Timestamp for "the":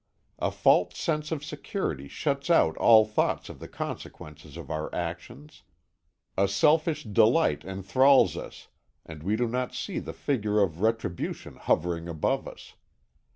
3.59-3.67, 9.99-10.11